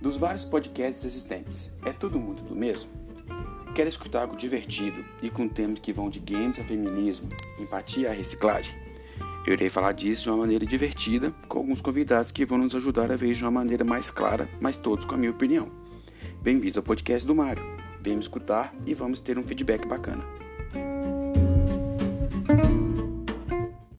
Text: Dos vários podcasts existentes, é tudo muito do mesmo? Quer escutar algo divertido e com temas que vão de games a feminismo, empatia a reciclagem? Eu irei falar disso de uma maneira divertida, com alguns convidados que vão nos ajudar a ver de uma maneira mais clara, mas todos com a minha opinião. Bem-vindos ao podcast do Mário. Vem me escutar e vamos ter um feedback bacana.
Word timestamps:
Dos 0.00 0.16
vários 0.16 0.44
podcasts 0.44 1.04
existentes, 1.04 1.72
é 1.84 1.92
tudo 1.92 2.20
muito 2.20 2.44
do 2.44 2.54
mesmo? 2.54 2.88
Quer 3.74 3.88
escutar 3.88 4.22
algo 4.22 4.36
divertido 4.36 5.04
e 5.20 5.28
com 5.28 5.48
temas 5.48 5.80
que 5.80 5.92
vão 5.92 6.08
de 6.08 6.20
games 6.20 6.56
a 6.60 6.62
feminismo, 6.62 7.28
empatia 7.58 8.10
a 8.10 8.12
reciclagem? 8.12 8.76
Eu 9.44 9.54
irei 9.54 9.68
falar 9.68 9.90
disso 9.90 10.22
de 10.22 10.30
uma 10.30 10.38
maneira 10.38 10.64
divertida, 10.64 11.34
com 11.48 11.58
alguns 11.58 11.80
convidados 11.80 12.30
que 12.30 12.46
vão 12.46 12.58
nos 12.58 12.76
ajudar 12.76 13.10
a 13.10 13.16
ver 13.16 13.34
de 13.34 13.42
uma 13.42 13.50
maneira 13.50 13.84
mais 13.84 14.08
clara, 14.08 14.48
mas 14.60 14.76
todos 14.76 15.04
com 15.04 15.16
a 15.16 15.18
minha 15.18 15.32
opinião. 15.32 15.68
Bem-vindos 16.40 16.76
ao 16.76 16.82
podcast 16.84 17.26
do 17.26 17.34
Mário. 17.34 17.64
Vem 18.00 18.14
me 18.14 18.20
escutar 18.20 18.72
e 18.86 18.94
vamos 18.94 19.18
ter 19.18 19.36
um 19.36 19.42
feedback 19.42 19.84
bacana. 19.88 20.24